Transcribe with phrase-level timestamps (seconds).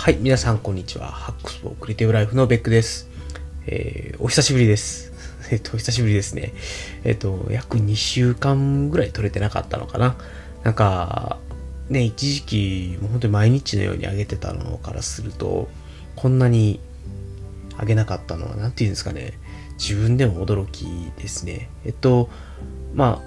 [0.00, 1.08] はい、皆さんこんにちは。
[1.08, 3.10] ハックスフォークリティブライフのベックです。
[3.66, 5.12] えー、お久しぶりです。
[5.52, 6.54] えっと、お久しぶりですね。
[7.04, 10.16] えっと、約2週間ぐらい撮れてなかったのかな。
[10.64, 11.38] なんか、
[11.90, 15.68] ね、一時期、もう本当に毎日のように上げてたのからすると、
[16.16, 16.80] こんなに
[17.78, 19.34] 上げなかったのは、なんていうんですかね。
[19.78, 20.86] 自分でも驚き
[21.20, 21.68] ですね。
[21.84, 22.30] えっと、
[22.94, 23.20] ま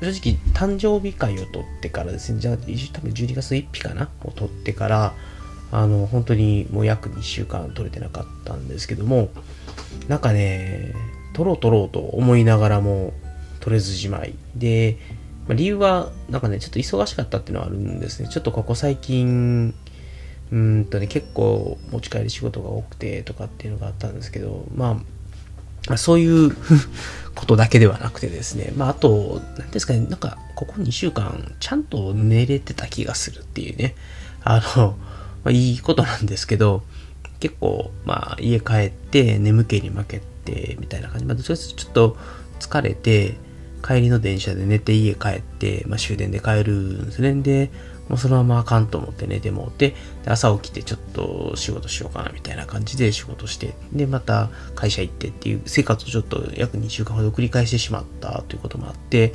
[0.00, 2.60] あ、正直、誕生日会を取ってからですね、じゃあ、多
[3.00, 5.14] 分12月1日かなを取ってから、
[5.72, 9.30] あの、本当にもう約2週間取れてなかったんですけども、
[10.06, 10.94] なんかね、
[11.32, 13.14] 取ろう取ろうと思いながらも
[13.60, 14.34] 取れずじまい。
[14.54, 14.98] で、
[15.48, 18.28] まあ理由は、なんかね、ちょっと忙しかったっていうのはあるんですね。
[18.28, 19.74] ちょっとここ最近、
[20.52, 25.00] うんとね、結構持ち帰り仕事が多くてとかっていうのがあったんですけど、ま
[25.88, 26.54] あ、そういう
[27.34, 33.94] ことだけではなくてですね、まあ、あと、なんですかね、なんか、ここ2週間、ちゃんと寝れてた気がするっていうね、
[34.44, 34.96] あの、
[35.44, 36.82] まあ、いいことなんですけど、
[37.40, 41.24] 結構、まあ、家帰って眠気に負けて、みたいな感じ。
[41.26, 42.16] まあ、どちらかというとちょっと
[42.60, 43.36] 疲れて、
[43.84, 47.34] 帰りの電車で寝て家帰って、まあ、終電で帰るんですね。
[47.34, 47.70] で、
[48.08, 59.34] もうそのままあかんと思って寝てもうて、で朝起きてちょっと仕事しようかなみたいな感じで仕事して、で、また会社行ってっていう生活をちょっと約2週間ほど繰り返してしまったということもあって、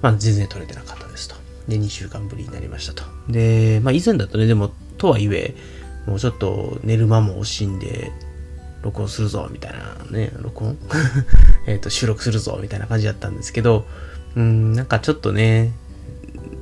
[0.00, 1.34] まあ全然取れてなかったですと。
[1.66, 3.02] で、2週間ぶりになりましたと。
[3.28, 5.54] で、まあ以前だとね、でも、とはいえ、
[6.06, 8.12] もうちょっと寝る間も惜しんで、
[8.82, 10.78] 録音するぞ、みたいなね、録音？
[11.66, 13.86] えっと、収録するぞ、みたいな感じだったんですけど、
[14.36, 15.72] うん、なんかちょっとね、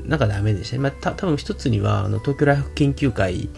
[0.06, 0.82] なんかダメでしたね。
[0.82, 3.48] まあ、た多分一つには、あの、東京ライフ研究会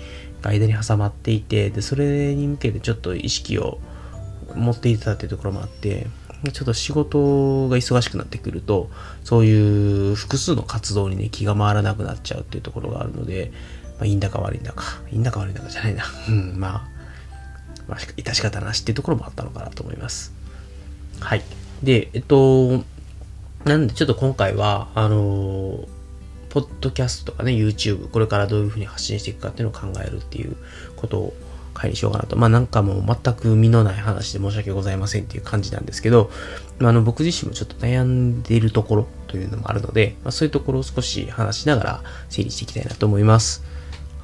[0.43, 3.79] が間に挟まっていて、で、それに向けてちょっと意識を
[4.55, 6.07] 持っていたっていうところもあって、
[6.53, 8.91] ちょっと仕事が忙しくなってくると、
[9.25, 13.53] そういう複数の活動にね、気が回らなくなっちゃうっていうところがあるので、
[13.99, 16.05] まあ、いいんだか悪いんだか、いいんだか悪いんだかじゃないな。
[16.29, 16.89] うん、まあ、
[17.89, 20.33] まあ、致し方なしっていうところもあったのかなと思います。
[21.21, 21.43] はい。
[21.83, 22.85] で、えっと、
[23.65, 25.89] なんでちょっと今回は、あの、
[26.49, 30.57] ポッドキャストとかね、YouTube、これからどういうふうに発信していくかっていうのを考えるっていう
[30.97, 31.35] ことを
[31.79, 32.37] 会にしようかなと。
[32.37, 36.31] まあなんかもう全く身のない話で申し訳ございませんっていう感じなんですけど、
[36.79, 43.63] まあ、あの僕自身もちょっと悩んでいるところというのもあるので、まあ、そういうところを少し話しながら整理していきたいなと思います。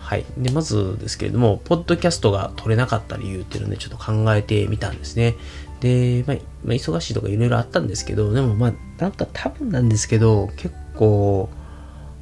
[0.04, 0.24] はい。
[0.36, 5.34] で、まずですけれども、ポッドキャストが撮れなかった理由っていうのをね、ちょっと考えてみたんですね。
[5.80, 11.48] で、まあ、まあ、忙しいとかいろいろあったんですけど、でもまあ、なんか多分なんですけど、結構、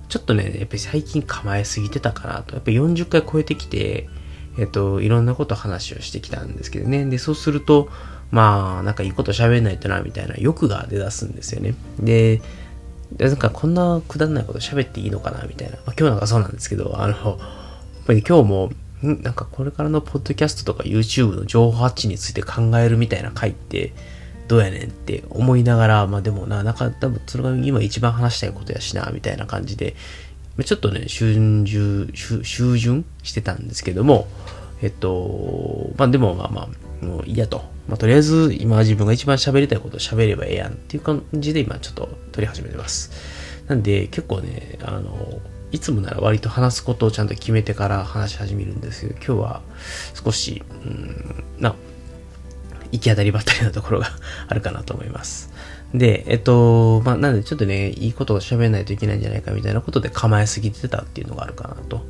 [0.09, 2.55] ちょっとね、やっぱり最近構えすぎてたかなと。
[2.55, 4.09] やっぱり40回超えてきて、
[4.59, 7.05] えっと、いろんなこと話をしてきたんですけどね。
[7.07, 7.89] で、そうすると、
[8.31, 11.75] まあ、なんかいいこと喋んないとな、みたいな欲が出だすんですよね。
[11.99, 12.43] で、
[13.19, 15.77] なんかこんなくだらないこと喋っていいのかな、みたいな。
[15.79, 17.39] まあ、今日なんかそうなんですけど、あの、
[18.03, 23.93] っぱり今日も、なんかこれからのポッドキャストとか YouTube の情報発信について考えるみたいな回って、
[24.49, 29.95] どうやねんって思いながら、まあでもな、なんか多分それが今一番話したいことやしな、みたいな感じで、
[30.65, 34.27] ちょっとね、集中、集集準してたんですけども、
[34.83, 36.69] えっと、まあでもまあま
[37.03, 37.65] あ、もういいやと。
[37.89, 43.11] まあとりあえず今自分が一番喋りたいことを喋ればええやんっていう感じで今ちょっと撮り始めてます。
[43.69, 45.41] なんで結構ね、あの、
[45.73, 49.63] いつもなら割と話すことをちゃんと決めてから話し始めるんですけど、今日は
[50.23, 51.75] 少し、うん、な、
[52.93, 54.09] 行き当たりばったりなところが
[54.49, 55.51] あるかなと思います。
[55.95, 62.03] で、えっと、まあ、なんでちょっとね、いいことを喋らないといけないんじゃないかみたいなことで構えすぎてたっていうのがあるかなと。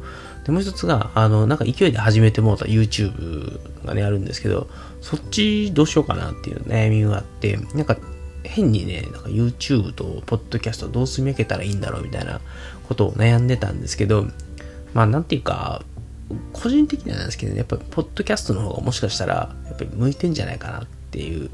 [0.44, 4.68] で、もう一つが、あの、なんか勢いで始めてもうた YouTube がね、あるんですけど、
[5.00, 7.96] そっちどうしようかなっていう悩みがあって、なんか
[8.44, 12.40] 変にね、なんか YouTube と Podcast どう住み分けたらいいんだろうみたいな
[12.88, 14.26] ことを悩んでたんですけど、
[14.94, 15.84] まあ、なんていうか、
[16.52, 21.50] 個人的にはなんですけど、ね、やっぱりポッドキャストの方がもしかしたらやっぱり向いてんじゃないかなっていう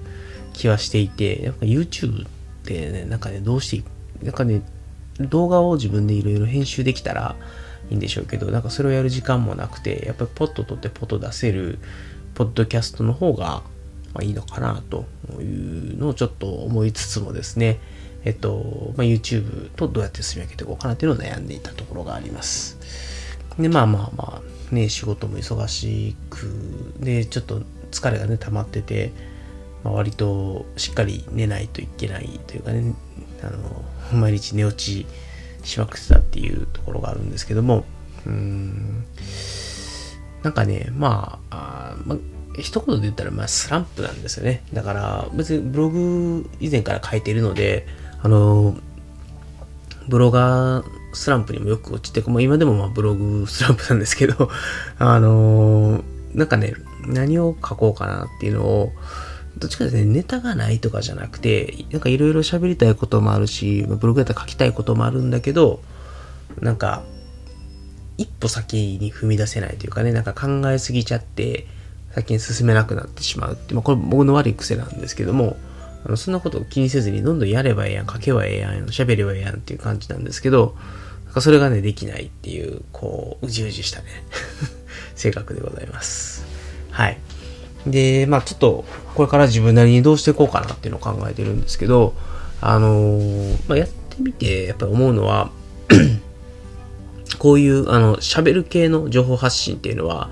[0.53, 2.29] 気はしていて、やっぱ YouTube っ
[2.65, 3.89] てね、なんかね、どうして、
[4.25, 4.63] なんかね、
[5.21, 7.37] 動画を自分でいろいろ編集できたら
[7.91, 11.79] いいんでしょうけど、なんかそれをやる時間もなくて、やっぱりポッと撮ってポッと出せる
[12.35, 13.63] ポッドキャストの方が、
[14.15, 15.07] まあ、いいのかなと
[15.41, 17.81] いうのをちょっと思いつつもですね、
[18.25, 22.79] えっと、まあ、YouTube とどうやって進み分けていこうかなっていうのを悩んでいたところがあります。
[23.59, 26.47] で、まあまあまあ、ね、仕事も忙しく、
[27.01, 29.13] で、ちょっと疲れがね、溜まってて、
[29.85, 32.95] まあ、割としっかり寝ないといけないというかね、
[33.43, 35.07] あの、毎日寝落ち
[35.65, 37.85] しまくってたっていうところがあるんですけども、
[38.27, 39.05] うーん、
[40.43, 42.19] なんかね、まあ、あまあ、
[42.61, 44.63] 一言で言ったら、まあ、スランプなんですよね。
[44.73, 47.87] だから、別にブログ以前から書いているので、
[48.23, 48.77] あの、
[50.09, 54.51] ブロガースランプにもよく落ちて、まあ、今でもまあブログスランプなんですけど、
[54.99, 56.03] あの、
[56.35, 56.75] なんかね、
[57.07, 58.93] 何を書こうかなっていうのを、
[59.59, 65.81] どっちかですね、ネタがないとかじゃなくて、なんかいろいろ喋りたいこともあるし、ブログやったら書きたいこともあるんだけど、
[66.61, 67.03] なんか、
[68.19, 71.67] 一歩先に踏み出せないというかね、なんか考えすぎちゃって、
[72.15, 75.57] 先に進めなくなってしまうって、まあこれ僕の悪い癖なんですけども、
[76.05, 80.77] あのそんなことを気にせずにどんどんやればええやん、書けばええやん、喋ればええやんっていう感じなんですけど、
[81.27, 84.07] なんかそれがね、できないっていう、こう、うじうじしたね、
[85.15, 86.45] 性格でございます。
[86.91, 87.19] はい。
[87.87, 88.85] で、まあちょっと、
[89.15, 92.15] これから自分なりにどうしていこうかなっていうのを考えてるんですけど、
[92.61, 95.51] あのー、まあやってみて、やっぱり思うのは
[97.39, 100.31] こういう、あの、喋る系の情報発信っていうのは、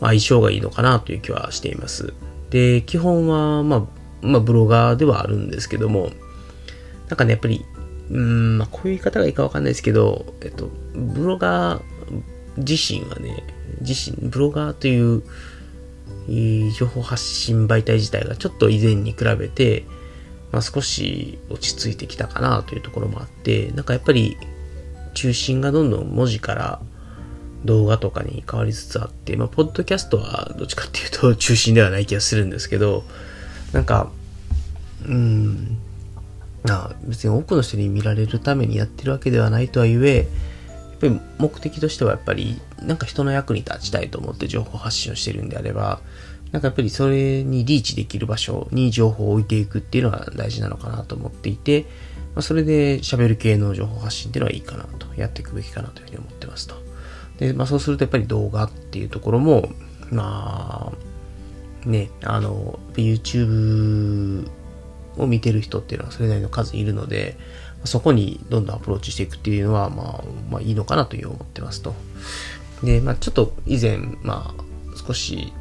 [0.00, 2.14] まあ相性がいいのかなという気はしています。
[2.50, 6.10] で、基本は、まあ、まあ、ブロガーではあるんですけども、
[7.08, 7.64] なんかね、やっぱり、
[8.10, 11.82] うん、まあ、こういう言い方がいいかわかんないですけど、えっと、ブロガー
[12.58, 13.44] 自身はね、
[13.80, 15.22] 自身、ブロガーという
[16.72, 19.84] 情報発信媒体自体がちょっと以前に比べて、
[20.52, 24.36] まあ、少し落ち着いてきたかなというところもあって、なんかやっぱり
[25.14, 26.80] 中心がどんどん文字から
[27.64, 33.04] 動画とかに変わりつつあって、まあ、ポッドキャストはどっちかっていうと中心ではない気がするんですけど、
[33.72, 34.10] なんか、
[35.06, 35.78] うん、
[36.68, 40.26] あ別に多くの人に見られるためにやってるわけではないとはいえ、やっ
[41.00, 46.00] ぱり目的としてはやっぱり、なんか人の役に立ちたいと思って情報発信をしてるんであれば、
[46.52, 51.82] なんかやっぱりそれにリーチできる場所に情報を置いていくっていうのが大事なのかなと思っていて、
[52.34, 56.74] まあ、それで喋る系の情報発信っていうのはいいかなと、やっていくべきかなというふうに思ってますと。
[57.38, 59.68] で、まあそうするとやっぱり動画っていうところも、
[60.10, 61.07] まあ、
[61.88, 64.48] ね、あの、YouTube
[65.16, 67.36] を見てる人っていうのはそれなりの数いるので、
[67.84, 71.94] そこにどんどんアプローチしていくっていうのは、まあ、まあいいのかなという思ってますと。
[72.82, 74.64] で、まあちょっと以前、まあ
[75.06, 75.52] 少し、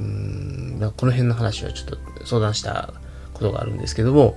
[0.00, 2.92] うん、この辺の話はちょっと相談した
[3.34, 4.36] ことがあるんですけども、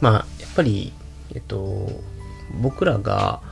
[0.00, 0.92] まあやっぱり、
[1.34, 1.90] えっと、
[2.62, 3.42] 僕らが、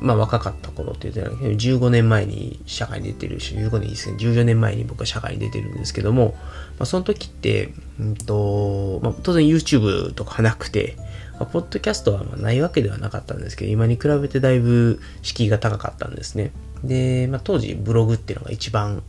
[0.00, 6.36] まあ若かった頃って言ってた15年前に社会に出てるし、15年いいですね、14年前に僕は社会に出てるんですけども、
[6.78, 10.96] まあその時って、うんと、まあ当然 YouTube とかなくて、
[11.38, 16.52] まあ、ポッドキャストはまあないわけではなかったんですけど、今に比べてだいぶ敷居が高かったんですね。
[16.84, 19.02] で、まあ当時ブログっていうのが一番、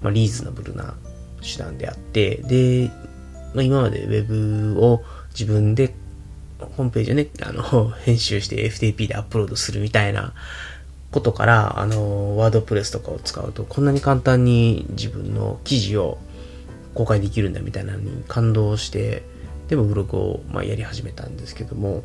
[0.00, 0.94] まあ、リーズナブルな
[1.42, 2.90] 手段であって、で、
[3.54, 5.94] まあ、今まで Web を自分で
[6.58, 10.32] ホームページをね、あの、 編集して FTP でアップロードするみたいな
[11.10, 16.18] ことから、あの、ワードプレスとかを使うと、こんなに簡単に自分の記事を
[16.94, 19.22] 公開できるんだみたいなのに感動して、
[19.68, 22.02] でもブログを、まあ、やり始めたんですけども、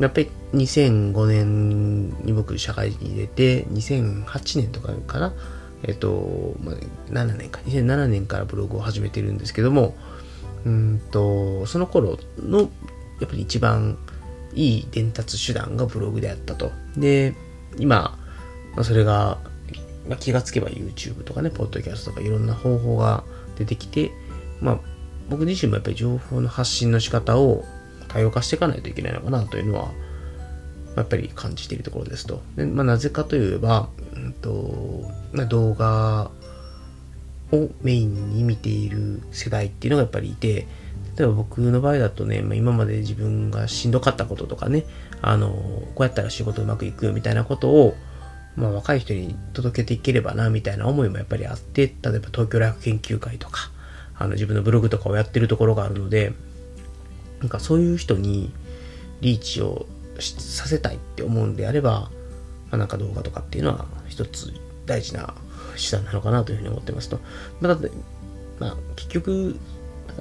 [0.00, 5.32] やっぱり2005年に僕社会人に出て、2008年とかかな、
[5.84, 6.74] えっと、まあ、
[7.10, 9.94] 7年か、2007年からブログを始めてるんですけども、
[10.64, 12.70] うんと、その頃の
[13.20, 13.96] やっぱり一番
[14.54, 16.72] いい伝達手段がブログであったと。
[16.96, 17.34] で、
[17.78, 18.18] 今、
[18.74, 19.38] まあ、それが、
[20.08, 23.24] まあ、気がつけば YouTube とかね、ポッドキャストとかいろんな方法が
[23.58, 24.10] 出てきて、
[24.60, 24.80] まあ、
[25.28, 27.64] 僕自身もやっぱり情報の発信の仕方を
[28.08, 29.92] 多様化していかないといけないのかなというのは、
[30.96, 32.42] やっぱり感じているところですと。
[32.56, 36.30] でまあ、なぜかといえば、うんとまあ、動画
[37.52, 40.66] をメインに見ている世代っていうのがやっぱりいて、
[41.16, 44.84] 例えば僕の場合だとね、まあ、今まで自分がしんどかったこととかね、
[45.22, 45.48] あの、
[45.94, 47.94] こうやったら仕事うまくいくよみたいなことを、
[48.56, 53.70] まあ、若い人に届けていければな、みたいな思いもやっぱりあって、例えば東京大学研究会とか、
[54.16, 56.32] あの、自分のブログとかをやってるところがあるので、
[57.40, 58.52] なんかそういう人に
[59.20, 59.86] リーチを
[60.18, 62.10] させたいって思うんであれば、
[62.70, 64.52] まあ、なんか動画とかっていうのは一つ
[64.86, 65.34] 大事な
[65.76, 67.20] 手段なのかなというふうに思ってますと。
[67.60, 67.78] まあ、
[68.58, 69.56] まあ、結局、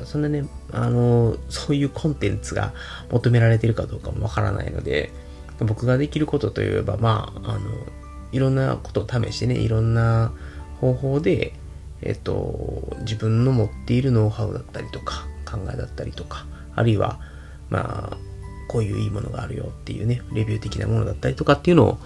[0.05, 2.73] そんなね、あの、そういうコンテンツが
[3.11, 5.11] 求められてるかどうかもわからないので、
[5.59, 7.69] 僕ができることといえば、まあ、あの、
[8.31, 10.31] いろんなことを試してね、いろんな
[10.81, 11.53] 方法で、
[12.01, 16.45] えっと、自分の持っているノウハウだったりとか、考えだったりとか、
[16.75, 17.19] あるいは、
[17.69, 18.17] まあ、
[18.67, 21.97] こういういいものがあるよっていうね、レビュー的なものだったりとかっていうのを、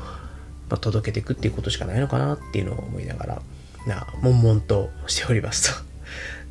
[0.70, 3.42] まあ、届けていくっていうことしかないのかなっていうのを思いながら、
[3.88, 5.87] な、悶々としておりますと。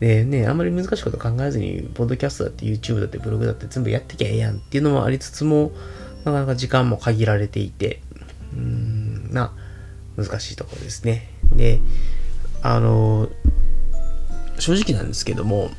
[0.00, 5.73] でね、あんまり難しいこと考えずに、ポッドキャストだって YouTube だってブログだって全部やってきゃええやんっていうのもありつつも、
[6.25, 8.00] なかなか時間も限られていて、
[8.53, 9.53] うーん、な、
[10.17, 11.31] 難しいところですね。
[11.55, 11.81] で、
[12.62, 13.29] あの、
[14.59, 15.71] 正直なんですけども、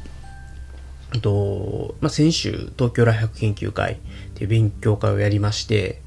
[1.21, 3.97] と、まあ、先週、東京大学研究会っ
[4.35, 6.01] ていう勉強会をやりまして、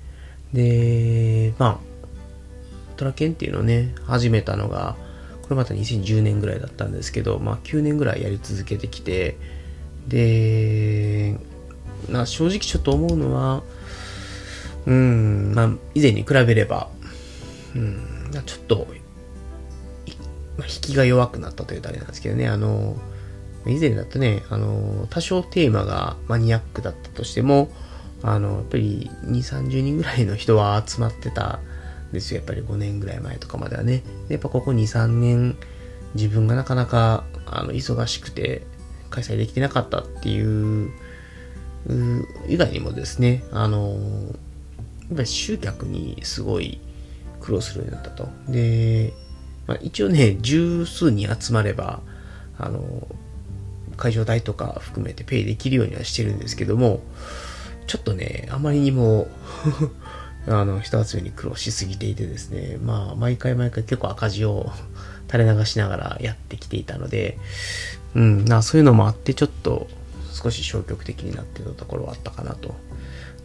[0.53, 1.79] で、まあ、
[2.97, 4.97] トラケンっていうのをね、始めたのが、
[5.51, 9.37] これまた2010年ぐらいだったんですけど、まあ9年ぐらいやり続けてきて、
[10.07, 11.37] で、
[12.09, 13.65] な正直ちょっと思うのは、
[14.87, 16.89] うん、まあ以前に比べれば、
[17.75, 18.87] うん、ちょっと、
[20.57, 22.97] まあ、引きが弱くなったというとあれなんですけどね、あの、
[23.67, 27.73] 以前だとね、あの、多少テーマがマニアックだったとしても、
[28.23, 31.59] あの、やっぱり2、30人ぐらいの人は集まってた
[32.13, 32.39] ですよ。
[32.39, 34.03] やっぱり5年ぐらい前とかまではね。
[34.29, 35.57] やっぱここ2、3年、
[36.15, 38.63] 自分がなかなか、あの、忙しくて、
[39.11, 40.91] 開催できてなかったっていう、
[41.87, 46.81] う以外にもですね、あの、やっぱり集客にすごい
[47.41, 48.29] 苦労するようになったと。
[48.49, 49.13] で、
[49.67, 52.01] まあ、一応ね、十数人集まれば、
[52.59, 53.09] あの、
[53.97, 57.01] 会場代とか含めてペイできるようにはしてるんですけども、
[57.87, 59.29] ちょっとね、あまりにも
[60.49, 64.71] あの、人集めに苦労しすぎていてですね、まあ、毎回毎回結構赤字を
[65.31, 67.39] 垂れ流しながらやってきていたので、
[68.17, 69.87] うん、なそういうのもあって、ちょっと
[70.33, 72.75] 少し消極的になってたところはあったかなと。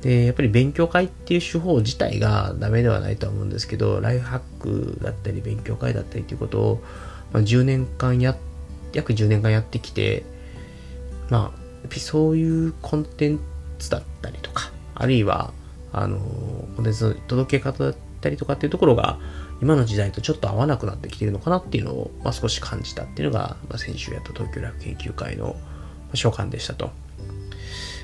[0.02, 6.84] で、やっぱり勉強会っていう手法自体がダメではないとは思うんですけど、ライフハックだったり勉強会だったりっていうことを、
[7.34, 8.36] まあ、10年間や、
[8.94, 10.24] 約10年間やってきて、
[11.30, 13.40] まあ、そういうコンテン
[13.80, 15.54] ツだったりとか、あるいは、
[15.98, 16.20] あの、
[16.75, 19.18] コンテンツの届け方だったりとかっていうところが、
[19.62, 25.56] 今の時代とちょっと合わなくなってきてるのかなっていうのを、まあ、少し感じたっていうのが、まあ、先週やった東京ラフ研究会の
[26.14, 26.92] 所感でしたと。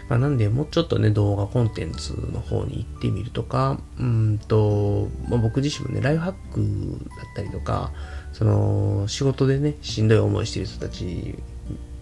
[0.07, 7.91] まあ、なんで、もうちょっとね、動画コンテンツの方に行ってみるとか、うんと、まあ、僕自身もね、ライフハックだったりとか、
[8.33, 11.35] その、仕事でね、しんどい思いしてる人たち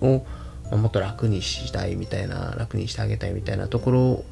[0.01, 0.25] を、
[0.71, 4.23] もっと楽にしたいみたいな、楽にしてあげたいみたいなところ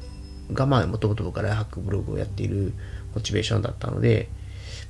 [0.52, 2.72] が、まあ、もともと僕はライハックブログをやっている
[3.14, 4.28] モチベーションだったので、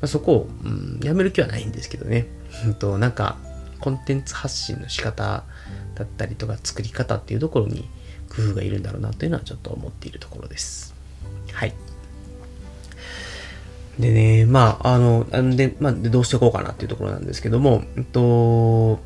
[0.00, 2.26] まあ、そこを、うん、やめる気はないんですけどね。
[2.78, 3.36] と、なんか、
[3.80, 5.44] コンテンツ発信の仕方
[5.94, 7.88] だったりとか作り方っていうところに
[8.28, 10.94] 工夫がいるんだろうなというのはちょっと思っているところです。
[11.52, 11.74] はい。
[13.98, 19.00] でね、まあ、あの、なんで、まあ、どうしていこうかなっていうところなんですけども、えっと、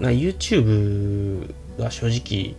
[0.00, 2.56] まあ、YouTube が正直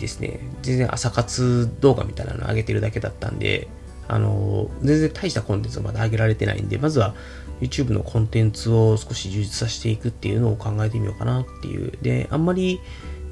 [0.00, 3.68] ですね、全然朝活動画みたいなの上げてるだけだったんで、
[4.08, 7.14] あの、全然大したコンテンツをまだ上げられてないんで、まずは
[7.60, 11.92] YouTube のコンテンツを少し充実させていくっていうのを考えてみようかなっていう。
[12.02, 12.80] で、あんまり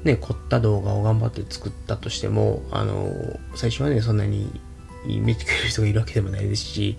[0.03, 3.11] ね、凝った動画を頑張って作ったとしても、あの、
[3.55, 4.61] 最初はね、そんなに
[5.05, 6.97] 見てくれる人がいるわけでもないですし、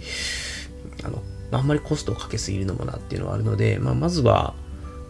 [1.02, 1.22] あの、
[1.52, 4.54] あんまりコストをかけすぎるのもなっていうのはあるので、まあ、まずは、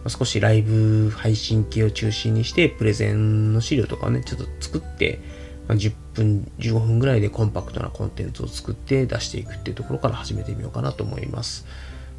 [0.07, 5.19] 少しライブ配信系を中心にして、プレゼンの資料とかをね、ちょっと作って、
[5.67, 11.65] ま、10分、15分ぐらいでコンパクトなコンテンツを作って出していくっていうところから始めてみようかなと思います。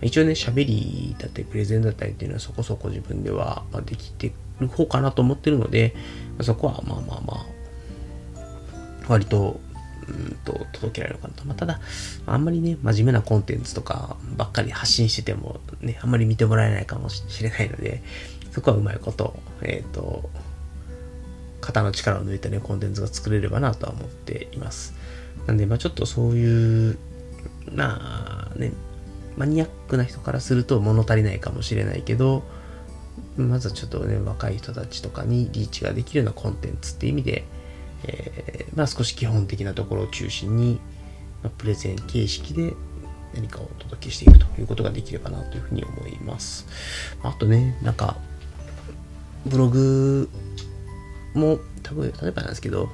[0.00, 5.94] 一応ね、喋りだったり、プレゼンだったりっていうのはそこそこ自分ではできてる方かなと思ってるので、
[6.40, 7.46] そこはまあまあまあ、
[9.08, 9.60] 割と
[10.08, 11.44] うんと届けられるかなと。
[11.44, 11.80] まあ、ただ、
[12.26, 18.02] あんまりね、真面目なコンテンツとかばっかり発信しててもね、あんまり見てもらえないかもしれないので、
[18.50, 20.28] そこはうまいこと、えっ、ー、と、
[21.60, 24.94] 肩の力を抜いたね、コンテンツが作れればなとは思っています。
[25.46, 26.98] なんで、まあちょっとそういう、
[27.72, 28.72] まあね、
[29.36, 32.42] マニアックな人からすると物足りないかもしれないけど、
[33.36, 37.44] まずはちょっとね、若い人たちとかにリーチができるようなコンテンツっていう意味で、
[38.04, 40.80] えー、まあ、少し基本的なところを中心に、
[41.42, 42.74] まあ、プレゼン形式で
[43.34, 46.66] 何かをお届けしていくということができればなというふうに思います。
[47.22, 48.16] あとね、なんか、
[49.46, 50.28] ブログ
[51.34, 52.90] も、多分、例えばなんですけど、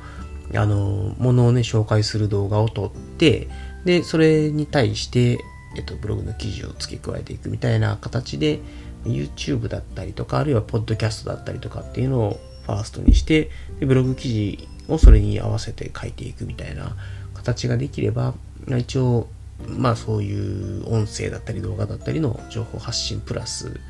[0.55, 3.49] あの、ものをね、紹介する動画を撮って、
[3.85, 5.38] で、それに対して、
[5.77, 8.61] えっと、ブログの記事を付け加えていくみたいな形で、
[9.05, 13.50] YouTube だったりとか、あるいはポッドキャストだったりとかっていうのをファーストにして、
[13.81, 16.97] でブログ記事をそれに合わせて書いていくみたいな
[17.35, 18.35] 形ができれば、
[18.78, 19.28] 一応、
[19.66, 23.80] まあそういう音声だったり動画だったりの情報発信プラス、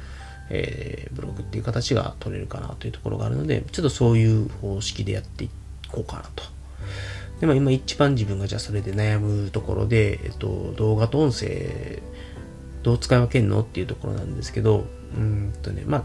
[0.51, 5.51] えー、ブログっていう形が取れるかなというところがあるので、ちょっとそういう方式でやってい
[5.91, 6.45] こうかなと。
[7.41, 12.03] で、まあ今一番自分がじゃあそれで悩むところで、えっと、動画と音声、
[12.83, 14.87] どう使い分けるのっていうところなんですけど、
[15.17, 16.05] うんとね、まあ、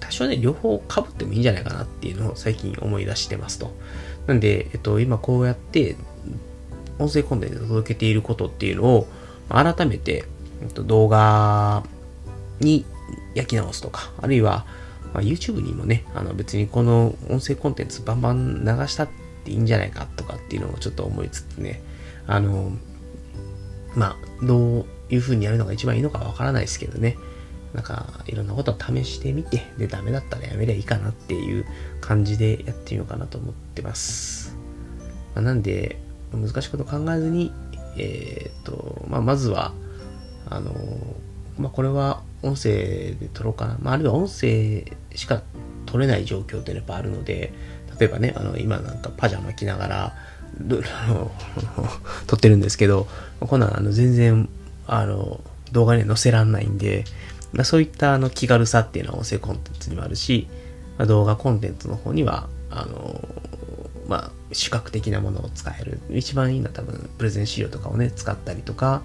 [0.00, 3.74] 多少ね、両方被ってもいいんじゃないかなっていうのを最近思い出してますと。
[4.26, 5.96] なんで、えっと、今こうやって、
[6.98, 9.06] 音声コンテンツを届けていることっていうのを、
[9.48, 10.24] 改めて、
[10.62, 11.82] えっと、動画
[12.60, 12.86] に
[13.34, 14.64] 焼き直すとか、あるいは、
[15.12, 19.08] まあ、YouTube にもね、あの別にこの音声コンテンツバンバン流したっ
[19.44, 21.82] ていいんじゃないかとかっていうのをちょっと思いつつね、
[22.26, 22.72] あの、
[23.94, 27.16] まあ、どういう風にやるのが一番いいのかわからないですけどね。
[27.74, 31.66] なんか、いろんなことを試してみて、で、ダメだったらやめりゃいいかなっていう
[32.00, 34.56] 感じでやってみようかなと思ってます。
[35.34, 35.98] まあ、なんで、
[36.32, 37.52] 難しいこと考えずに、
[37.96, 39.72] えっ、と、まあ、まずは、
[40.48, 40.72] あの、
[41.58, 42.70] まあ、これは音声
[43.14, 43.76] で撮ろうかな。
[43.80, 45.42] まあ、あるいは音声しか
[45.86, 47.52] 撮れない状況ってやっぱあるので、
[47.98, 50.16] 例えばね、あの、今なんかパジャマ着ながら、
[52.28, 53.08] 撮ってるんですけど、
[53.40, 54.48] こんなんあの全然、
[54.86, 55.40] あの、
[55.72, 57.04] 動画には載せらんないんで、
[57.54, 60.48] ま、そういったあの気軽さっていうのは音声コンテンツにもあるし、
[60.98, 63.26] まあ、動画コンテンツの方には、あの、
[64.08, 66.00] まあ、視覚的なものを使える。
[66.10, 69.02] 一番いいのは多分、プレゼン資料とかをね、使ったりとか、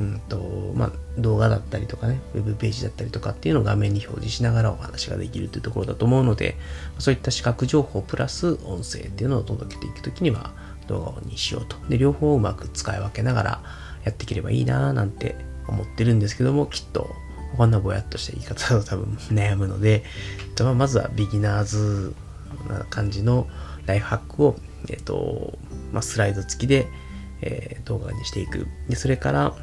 [0.00, 6.56] うんと、まあ、動画だったりとかね、ウェブページだったりとかっていうのを画面に表示しながらお話ができるというところだと思うので、
[6.98, 10.52] そういった視覚情報プラス音声っていうのを届けていくときには
[10.86, 11.76] 動画にしようと。
[11.88, 13.62] で、両方をうまく使い分けながら
[14.04, 17.08] やっていければいいなぁなんて思ってるんですけども、きっと
[17.56, 20.04] こんなぼやっとした言い方だと多分悩むので、
[20.60, 22.14] まあ、まずはビギナーズ
[22.68, 23.46] な感じの
[23.86, 24.56] ライフハックを、
[24.88, 25.58] えっと、
[25.92, 26.86] まあ、スライド付きで、
[27.42, 28.66] えー動画にしていく。
[28.88, 29.54] で、それから、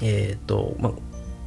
[0.00, 0.92] えっ、と、まあ、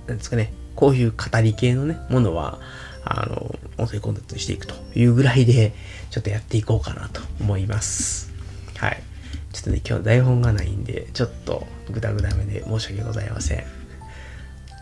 [0.08, 2.60] なんですかね、こういう語り系のね、ものは、
[3.04, 5.74] あの、音声コンテンツにしていくというぐらいで、
[6.12, 8.34] ちょっとやっていこうかなと思います。
[8.78, 9.02] はい。
[9.54, 13.81] ちょっとね、今日台本がないんで、ちょっとグダグダめで申し訳ございません。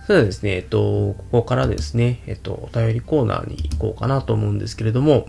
[0.10, 5.28] それですね、えっと、ここからですね、えっと、お便りコーナーに行こうかなと思うんですけれども、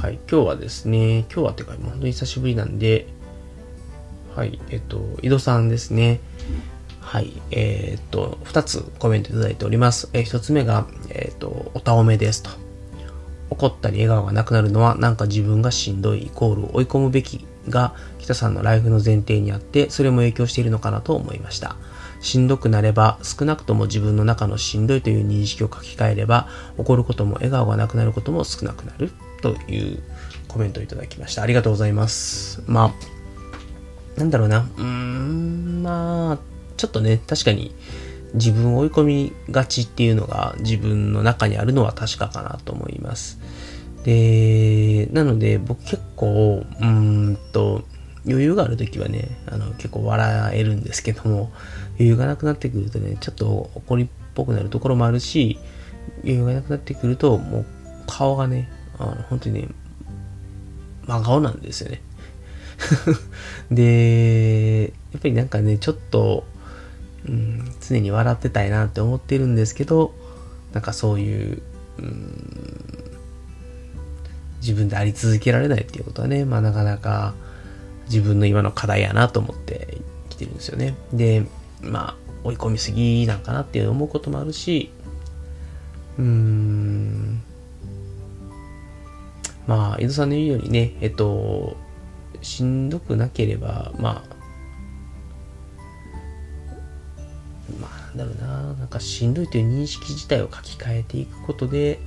[0.00, 3.06] はい、今日はですね、今日はっていうか、本当に久しぶりなんで、
[4.34, 6.20] はい、えっと、井戸さんですね。
[7.00, 10.08] はい、えーっと、二つコメントいただいております。
[10.14, 12.48] えー一つ目が、えーっと、おたおめですと。
[13.50, 21.76] 怒ったり笑顔がなくなるのは、なんか自分がしんどいイコール追い込むべきが、北さんのライフの前提にあって、それも影響しているのかなと思いました。
[22.24, 26.48] しんどくなれば、少なくとも自分の中のしんどいという認識を書き換えれば、
[26.78, 30.02] 怒ることも笑顔がなくなることも少なくなるという
[30.48, 31.42] コメントをいただきました。
[31.42, 32.62] ありがとうございます。
[32.66, 32.94] ま
[34.16, 34.60] あ、なんだろうな。
[34.60, 36.38] うーん、まあ、
[36.78, 37.74] ちょっとね、確かに
[38.32, 43.38] 自分を追い込みがちっていうのが自分の中にあるのは確かかなと思います。
[44.04, 47.84] で、なので僕結構、うーんと、
[48.26, 51.52] 余裕がある時はね、あの結構笑えるんですけども、
[51.94, 55.58] 余裕がなくなってくるとね、ちょっと怒りっぽくなるところもあるし、
[56.22, 57.66] 余裕がなくなってくると、もう
[58.06, 59.68] 顔がね、あの本当にね、
[61.06, 62.02] 真顔なんですよね。
[63.70, 66.44] で、やっぱりなんかね、ちょっと、
[67.26, 70.14] うん、常に笑ってたいなって思ってるんですけど、
[70.72, 71.62] なんかそういう、
[71.98, 73.04] うん、
[74.60, 77.34] 自分であり続けられないっていうことはね、まあなかなか
[78.06, 80.96] 自分の今の課題やなと思ってきてるんですよね。
[81.12, 81.44] で、
[81.90, 84.90] まあ追い込みすぎなんかなって思うこともあるし、
[86.18, 87.42] うーん、
[89.66, 91.76] まあ、井戸さんの言うようにね、えっと、
[92.42, 94.34] しんどくなければ、まあ、
[97.80, 101.98] まあ、なんだろうな、なんかしんどいという認識自体を書き換えていくことで、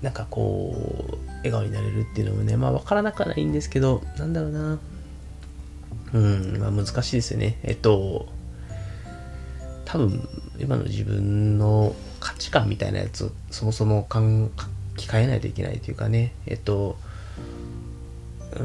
[0.00, 0.74] なんかこ
[1.12, 4.78] う、笑顔になれるっていうのもね、まあ分からなくはないんですけど、なんだろうな、
[6.12, 7.58] うん、まあ難しいですよね。
[7.62, 8.28] えっと、
[9.84, 16.96] 多分、今の自分の価値観みたいなやつをそもそも考書き換えないといけないというかね、えっと、
[18.56, 18.62] う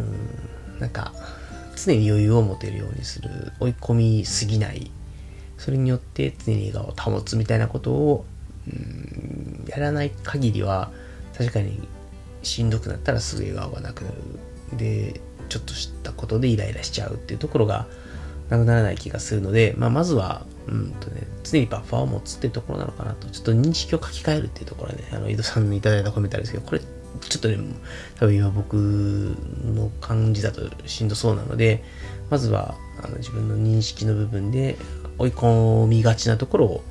[0.77, 1.13] ん、なんか、
[1.75, 4.91] 常に余裕を持てるようにする、追い込みすぎない、
[5.57, 8.25] それによって常に笑顔を保つみたいなことを、
[8.67, 10.91] うん、やらない限りは、
[11.37, 11.87] 確かに
[12.43, 14.77] しんどくなったらすぐ笑顔がなくなる。
[14.77, 17.87] で、ちょっとしたことでイライラしちゃうっていうところが
[18.49, 27.57] なくならない気がするので、まあ、まずは、うんとね、常にバッファーを持つっていうところなのかなと、ちょっと認識を書き換えるっていうところはね、あの、井戸さんにいただいたコメントですけど、これ、ちょっとね、
[28.19, 31.83] 多分今僕の感じだとしんどそうなので、
[32.29, 34.77] まずはあの自分の認識の部分で
[35.17, 36.83] 追い込みがちなところを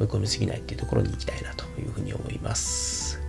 [0.00, 3.20] 追い込みすぎないっていうところに行きたいなというふうに思います。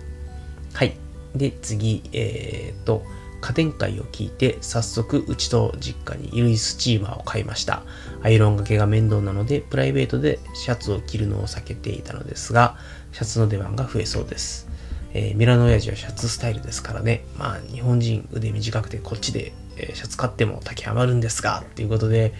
[0.72, 0.96] はい。
[1.34, 3.04] で、次、えー、と、
[3.44, 7.82] 家電会を聞いて、早速、うちと実家に衣類スチーマーを買いました。
[8.22, 12.78] アイロンがけが面倒なので、プライベートでシャツを着るのを避けていたのですが、
[13.12, 14.66] シャツの出番が増えそうです。
[15.12, 17.26] えーミラノ親父はシャツスタイルですからね。
[17.36, 22.32] まあ、日本人腕短くてこっちで、えシャツ買っても竹余るんですが、っていうことで、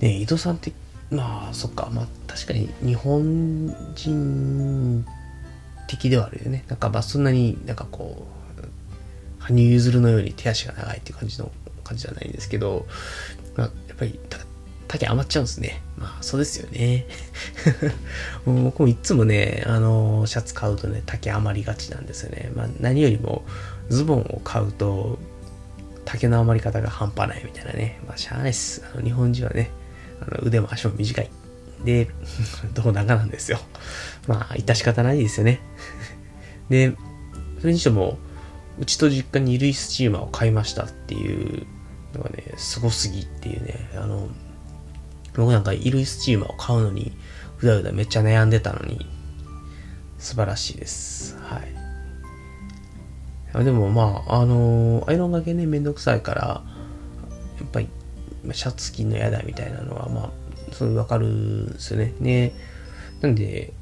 [0.00, 0.72] ね、伊藤さんって、
[1.10, 5.04] まあ、そっか、まあ、確かに日本人
[5.88, 6.64] 的ではあるよね。
[6.68, 8.39] なんか、まあ、そんなになんかこう、
[9.40, 11.50] 羽生結弦のように手足が長いっていう感じの
[11.84, 12.86] 感じじゃないんですけど、
[13.56, 14.18] まあ、やっぱり、
[14.88, 15.82] 竹余っちゃうんですね。
[15.96, 17.06] まあ、そうですよね。
[18.44, 22.50] 僕もいつもね、あの、シャツ買うとね、竹余りがちなんですよね。
[22.56, 23.44] まあ、何よりも、
[23.88, 25.18] ズボンを買うと、
[26.04, 28.00] 竹の余り方が半端ないみたいなね。
[28.08, 28.82] まあ、しゃあないっす。
[28.92, 29.70] あの日本人はね、
[30.20, 31.30] あの腕も足も短い。
[31.84, 32.08] で、
[32.74, 33.60] 胴長なんですよ。
[34.26, 35.60] まあ、致し方ないですよね。
[36.68, 36.94] で、
[37.60, 38.18] それにしても、
[38.80, 41.66] うちと実家に衣類スチーマーを買いましたっていう
[42.14, 44.28] のがね、すごすぎっていうね、あの、
[45.36, 47.12] 僕なんか衣類スチーマーを買うのに、
[47.60, 49.06] うだうだめっちゃ悩んでたのに、
[50.18, 51.36] 素晴らしいです。
[51.38, 51.60] は
[53.58, 53.64] い。
[53.64, 56.62] でもまあ、あのアイロンがけね、めんどくさいから、
[57.58, 57.88] やっぱり、
[58.52, 60.30] シャツ着んの嫌だみたいなのは、まあ、
[60.72, 62.14] そういうわかるんですよね。
[62.18, 62.52] ね。
[63.20, 63.74] なんで、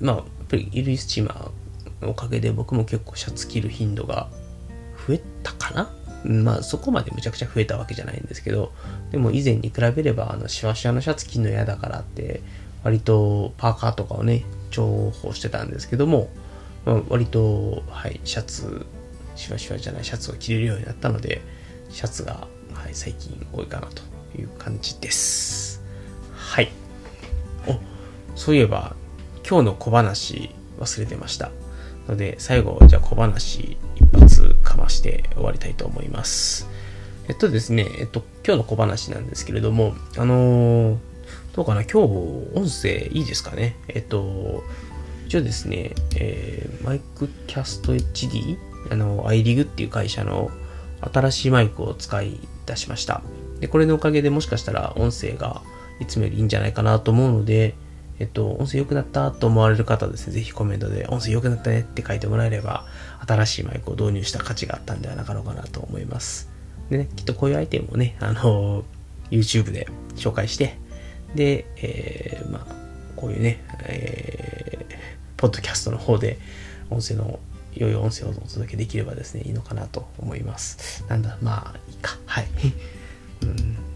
[0.00, 1.50] まあ、やっぱり衣類スチーマー
[2.06, 4.28] おかげで僕も結構シャツ着る頻度が
[5.06, 5.90] 増えたかな？
[6.24, 8.72] まあそこまでむちゃくちゃ増えたわけじゃないんですけど、
[9.10, 12.40] でも以前に比べれば、あの、シワシワのシャツ着るの嫌だからって、
[12.82, 16.30] 割とパーカーとかをね、重宝してたんですけども、
[16.86, 18.86] まあ、割と、はい、シャツ、
[19.36, 21.42] シワシワじゃないシャツを着れるようになったので、
[21.90, 24.02] シャツが、はい、最近多いかなと
[24.38, 25.82] いう感じです。
[26.34, 26.70] はい。
[27.66, 27.78] お、
[28.34, 28.96] そういえば、
[29.48, 31.50] 今日の小話忘れてました。
[32.08, 36.68] ので、最後、じゃあ小話一発かまして終わりたいと思います。
[37.28, 40.96] えっとですね、えっと、今日の小話なんですけれども、あのー、
[41.54, 42.12] どうかな、今日、
[42.54, 43.76] 音声いいですかね？
[43.88, 44.62] えっと、
[45.26, 48.58] 一応ですね、えー、マイクキャスト HD、
[48.90, 50.50] あの、iRig っていう会社の
[51.12, 53.22] 新しいマイクを使い出しました。
[53.60, 55.62] で、これのおかげでもしかしたら音声が
[56.00, 57.74] いつもよりいいんじゃないかなと思うので、
[58.18, 62.86] えっと、音声良くなったと思われる方はですね、ぜひコメントで音声良くなったねって書いてもらえれば、
[63.26, 66.50] 新しいマイクを導入した価値があったんではなかろうかなと思います。
[66.90, 68.84] でね、きっとこういうアイテムをね、あの、
[69.30, 70.78] YouTube で紹介して、
[71.34, 72.66] で、えー、まあ、
[73.16, 74.94] こういうね、えー、
[75.36, 76.38] ポッドキャストの方で
[76.90, 77.40] 音声の
[77.74, 81.04] 良い音声をお届けできればですね、いいのかなと思います。
[81.08, 82.16] なんだ、まあ、いいか。
[82.26, 82.46] はい。
[83.42, 83.93] うん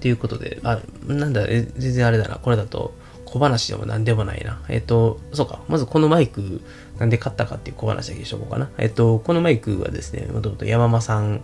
[0.00, 2.36] ということで、あ、なんだ、全然あれだな。
[2.36, 2.94] これだと
[3.26, 4.60] 小話でも何でもないな。
[4.68, 5.60] えっ、と、そうか。
[5.68, 6.62] まずこのマイク、
[6.98, 8.70] なんで買ったかっていう小話だけしとこうかな。
[8.78, 11.42] えっ、と、このマイクはですね、もともと山間さん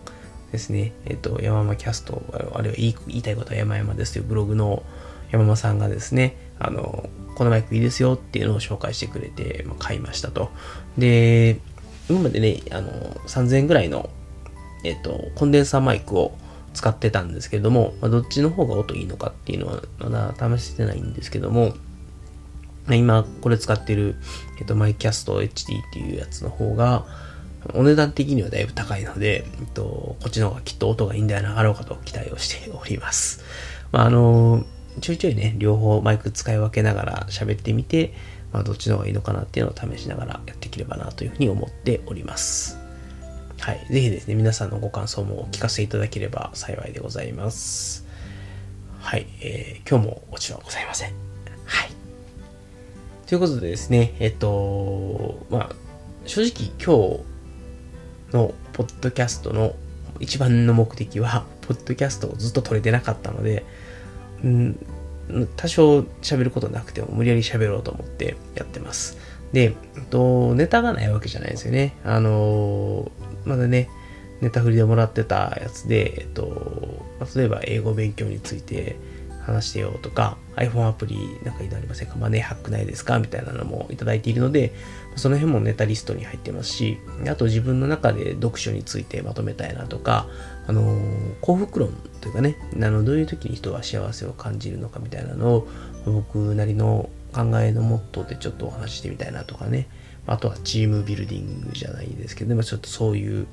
[0.51, 0.93] ですね。
[1.05, 2.23] えっ、と、山間キャスト、
[2.55, 4.83] あるいは言い言いたいことは山々ですというブログの
[5.31, 10.51] 山間さんがですね、あの、このマイクいいですよっていうのを紹介してくれて、まあ、買いましたと。
[10.99, 11.61] で、
[12.09, 12.91] 今までね、あの、
[13.27, 14.11] 3000円ぐらいの、
[14.83, 16.37] えっ、と、コンデンサーマイクを
[16.77, 21.73] 使ってたんですけども、まあ、どっちの方が音いいのかっていうのはまだ試してないんですけども、
[22.87, 24.17] ま、今これ使ってる、
[24.61, 27.07] えっと、マイキャスト HD っていうやつの方が、
[27.75, 33.43] お値段的にはだいぶ高いので、えっと、こっちの方がきっと音がいいんではなかろうかと期待をしております。
[33.91, 34.65] まあ、あの、
[35.01, 38.13] ちょいちょいね、両方マイク使い分けながら喋ってみて、
[38.53, 42.86] まあ、どっちの方がいいのかなっていうのを試しながらやっていければなというふうに思っております。
[43.61, 43.87] はい。
[43.91, 48.07] ぜひですね、皆さんのご感想もお聞かせいただければ幸いでございます。
[49.01, 49.27] はい。
[49.41, 51.13] えー、今日もオチはございません。
[51.65, 51.91] はい。
[53.27, 55.77] ということでですね、えっと、まあ、
[56.27, 57.23] 正直今
[58.31, 59.75] 日のポッドキャストの
[60.21, 63.65] 一番の目的は、ポッドキャストをずっと撮れてなかったので、
[64.45, 64.77] ん
[65.57, 69.19] 多少喋ることなくても無理やり喋ろうと思ってやってます。
[69.53, 71.97] で、えっと、ネタがないわけじゃないですよね。
[72.05, 73.11] あの
[73.47, 73.89] まだね、
[74.41, 78.97] ネタ振りでもらってたやつで、えっと、例えば英語勉強について
[79.41, 82.17] 話してよとか、iPhone アプリなんかいいのありませんか？
[82.17, 83.19] マネーハックないですか？
[83.19, 84.75] みたいなのもいただいているので、
[85.15, 90.27] その辺もネタリストに入ってますし、あと自分の中で読書についてまとめたいなとか、
[90.67, 90.99] あの、
[91.41, 95.69] 幸福論というかね、あの、どういう時に人は幸せを感じるのかみたいなのを、
[96.05, 99.89] 僕なりの考えのモットーでちょっとお話してみたいなとかね、
[100.27, 103.47] あとはチームビルディングじゃないですけど、ちょっとそういう、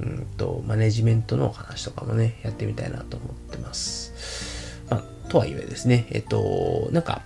[0.00, 4.82] うんと、マネジメントの話とかもね、やってみたいなと思ってます。
[4.90, 7.22] まあ、とはいえですね、えっと、なんか、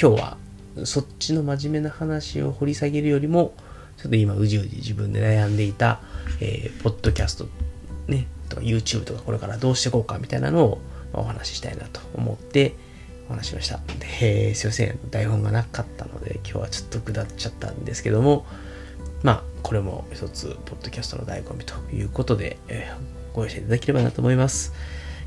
[0.00, 0.36] 今日は
[0.84, 3.54] そっちの真面目な話を掘り下げるよりも、
[3.96, 6.00] ちょっと今、うじうじ自分で悩んでいた、
[6.40, 7.48] えー、ポッドキャスト、
[8.06, 10.78] ね、とか YouTube とかこれからどうしていこうかみたいなのを、
[11.14, 12.74] お話ししたいなと思って、
[13.28, 13.80] 話しました。
[14.20, 14.98] で、すいません。
[15.10, 18.46] 台本がなかったので、今日はちょっと下っちゃったんですけども、
[19.22, 24.72] まあ、これも一つ、ポッドキャストの醍醐味ということで、えー、ご容赦いただければなと思います。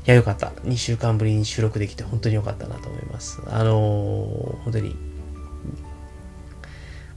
[0.06, 0.48] いや、よかった。
[0.48, 3.40] 2週間ぶりに収録できて本当によかったなと思います。
[3.46, 4.96] あのー、本当に、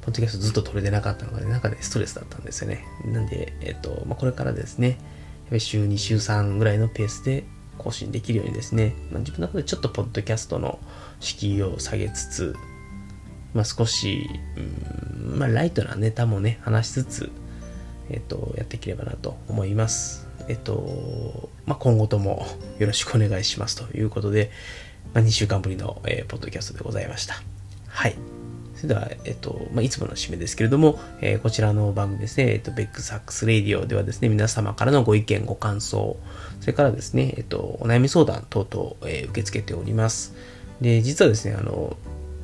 [0.02, 2.86] ポッドキャストずっと撮れてなかったのが、中でストレスだったんですよね。
[3.06, 5.00] なんで、えっ、ー、と、まあ、これからですね、
[5.58, 7.44] 週2週3ぐらいのペースで
[7.78, 10.80] 更新できるようにですね、まあ、自分の中でちょっとポッドキャストの
[11.20, 12.56] 敷居を下げつつ、
[13.54, 17.32] まあ、少し、うんまあ、ライトなネタもね、話しつつ、
[18.10, 20.28] えっと、やっていければなと思います。
[20.48, 22.46] えっと、まあ、今後とも
[22.80, 24.52] よろしくお願いしますということで、
[25.14, 27.36] まあ、2週間ぶりの、えー、ポッドキャストでございました。
[27.88, 28.35] はい。
[28.86, 36.18] それでは、えっと、まあ、いつもの締めですけれども、えー、こちらの番組ですね、えっと、ベックサックスレディオではですね、皆様からのご意見、ご感想、
[36.62, 40.36] それからですね、えっと、お悩み相談等々、えー、受け付けております。
[40.82, 41.98] で、実はですね、あの、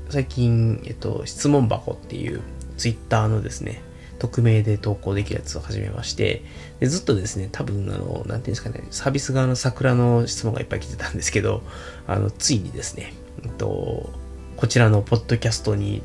[0.10, 2.42] 最近、えっと、質問箱っていう、
[2.78, 3.84] ツイッターのですね、
[4.18, 6.44] 匿名で投稿できるやつを始めまして、
[6.80, 11.62] でずっとですね、多分、あの、なんていうんですかね、サービス側の桜の質問がいっぱい来てたんですけど、
[12.08, 14.10] あの、ついにですね、えっと、
[14.62, 16.04] こちらのポッドキャストに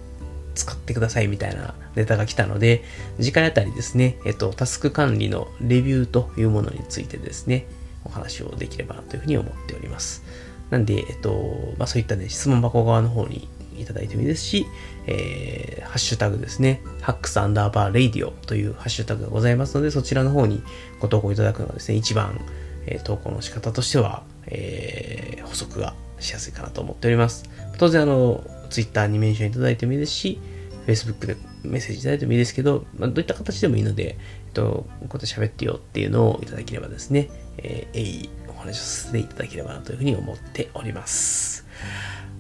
[0.57, 2.83] 使ってくださいみたいなネタが来たので、
[3.19, 7.66] 次回あたりですね、えっと、タスク管理のレビューというものについてですね、
[8.05, 10.25] お話をできればなというふうに思っております。
[10.71, 14.66] なんで、えっと、まあ、そういったね、質問箱側の方にいただいてもいいですし、
[15.07, 20.62] えー、ハッシュタグですね、 hacks アンダーバーレイディオというハッシュタグがございますので、そちらの方に
[21.01, 22.40] ご投稿いただくのがですね、一番、
[22.87, 27.45] えー、投稿の仕方としては、えー、補足がしやすいかなと思っております。
[27.79, 28.42] 当然、あの、
[28.76, 30.38] Twitter にメンションいただいてもいいですし、
[30.86, 41.66] Facebook でメッセージいただいてもいいですけど、まあ、どういった形でもいいので、えっと、こうやって喋ってよっていうのをいただければですね、えー、えいお話をさせていただければなというふうに思っております。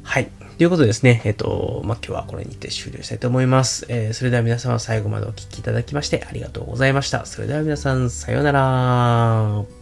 [0.02, 0.28] はい。
[0.58, 3.86] ということでですね、えっと、まあ、今日はこれにて終了したいと思います。
[3.88, 7.26] えー、それでは皆様最後までお聴きいただきましてありがとうございました。
[7.26, 9.75] それでは皆さん、さようなら。